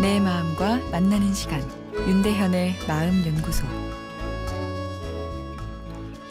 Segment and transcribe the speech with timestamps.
[0.00, 1.60] 만나는 시간
[1.94, 3.66] 윤대현의 마음 연구소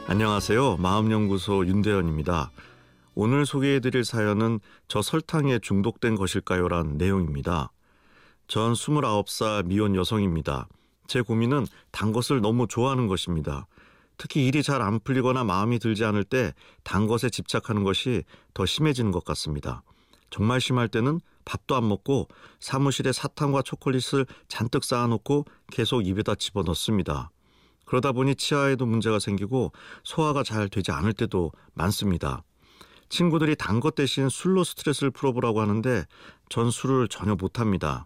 [0.07, 0.77] 안녕하세요.
[0.77, 2.49] 마음 연구소 윤대현입니다.
[3.13, 7.71] 오늘 소개해 드릴 사연은 저 설탕에 중독된 것일까요?란 내용입니다.
[8.47, 10.67] 전 29살 미혼 여성입니다.
[11.05, 13.67] 제 고민은 단 것을 너무 좋아하는 것입니다.
[14.17, 18.23] 특히 일이 잘 안 풀리거나 마음이 들지 않을 때 단 것에 집착하는 것이
[18.55, 19.83] 더 심해지는 것 같습니다.
[20.29, 22.27] 정말 심할 때는 밥도 안 먹고
[22.59, 27.31] 사무실에 사탕과 초콜릿을 잔뜩 쌓아놓고 계속 입에다 집어넣습니다.
[27.85, 29.71] 그러다 보니 치아에도 문제가 생기고
[30.03, 32.43] 소화가 잘 되지 않을 때도 많습니다.
[33.09, 36.05] 친구들이 단 것 대신 술로 스트레스를 풀어보라고 하는데
[36.49, 38.05] 전 술을 전혀 못합니다.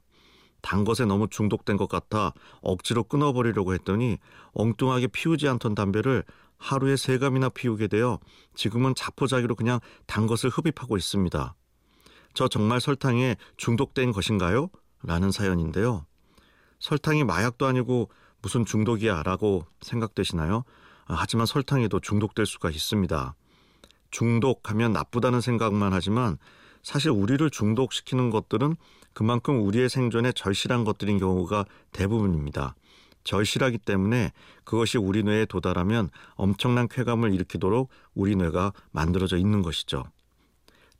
[0.62, 2.31] 단 것에 너무 중독된 것 같아
[2.62, 4.17] 억지로 끊어버리려고 했더니
[4.53, 6.23] 엉뚱하게 피우지 않던 담배를
[6.58, 8.20] 하루에 세 감이나 피우게 되어
[8.55, 11.56] 지금은 자포자기로 그냥 단 것을 흡입하고 있습니다.
[12.34, 14.70] 저 정말 설탕에 중독된 것인가요?
[15.03, 16.06] 라는 사연인데요.
[16.80, 18.09] 설탕이 마약도 아니고
[18.42, 20.64] 무슨 중독이야 라고 생각되시나요?
[21.06, 23.36] 아, 하지만 설탕에도 중독될 수가 있습니다.
[24.12, 26.38] 중독하면 나쁘다는 생각만 하지만
[26.81, 28.75] 사실 우리를 중독시키는 것들은
[29.14, 32.75] 그만큼 우리의 생존에 절실한 것들인 경우가 대부분입니다.
[33.23, 34.31] 절실하기 때문에
[34.66, 40.03] 그것이 우리 뇌에 도달하면 엄청난 쾌감을 일으키도록 우리 뇌가 만들어져 있는 것이죠.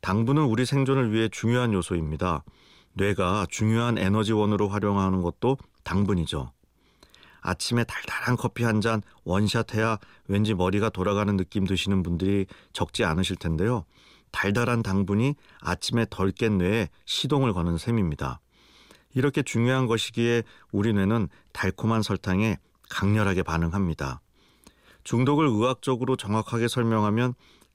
[0.04, 2.44] 당분은 우리 생존을 위해 중요한 요소입니다.
[2.92, 6.52] 뇌가 중요한 에너지원으로 활용하는 것도 당분이죠.
[7.40, 9.96] 아침에 달달한 커피 한 잔 원샷 해야
[10.28, 12.44] 왠지 머리가 돌아가는 느낌 드시는 분들이
[12.74, 13.86] 적지 않으실 텐데요.
[14.30, 18.40] 달달한 당분이 아침에 덜 깬 뇌에 시동을 거는 셈입니다.
[19.14, 22.58] 이렇게 중요한 것이기에 우리 뇌는 달콤한 설탕에
[22.90, 24.20] 강렬하게 반응합니다.
[25.02, 27.32] 중독을 의학적으로 정확하게 설명하면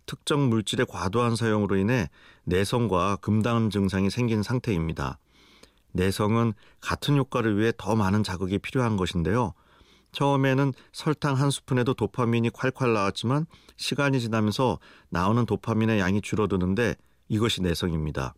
[0.10, 2.10] 특정 물질의 과도한 사용으로 인해
[2.46, 5.20] 내성과 금단 증상이 생긴 상태입니다.
[5.92, 9.54] 내성은 같은 효과를 위해 더 많은 자극이 필요한 것인데요.
[10.12, 13.46] 처음에는 설탕 한 스푼에도 도파민이 콸콸 나왔지만
[13.78, 14.80] 시간이 지나면서
[15.10, 16.96] 나오는 도파민의 양이 줄어드는데
[17.28, 18.34] 이것이 내성입니다.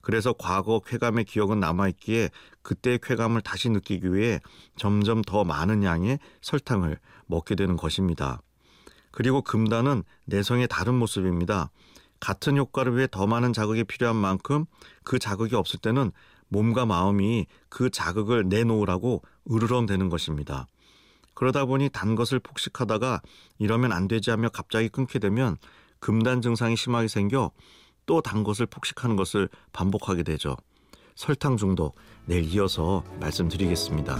[0.00, 2.30] 그래서 과거 쾌감의 기억은 남아있기에
[2.62, 4.40] 그때의 쾌감을 다시 느끼기 위해
[4.76, 8.40] 점점 더 많은 양의 설탕을 먹게 되는 것입니다.
[9.16, 11.70] 그리고 금단은 내성의 다른 모습입니다.
[12.20, 14.66] 같은 효과를 위해 더 많은 자극이 필요한 만큼
[15.04, 16.12] 그 자극이 없을 때는
[16.48, 20.66] 몸과 마음이 그 자극을 내놓으라고 으르렁대는 것입니다.
[21.32, 23.22] 그러다 보니 단 것을 폭식하다가
[23.58, 25.56] 이러면 안 되지 하며 갑자기 끊게 되면
[25.98, 27.52] 금단 증상이 심하게 생겨
[28.04, 30.58] 또 단 것을 폭식하는 것을 반복하게 되죠.
[31.14, 31.96] 설탕 중독
[32.26, 34.18] 내일 이어서 말씀드리겠습니다.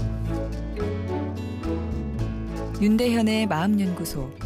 [2.81, 4.46] 윤대현의 마음연구소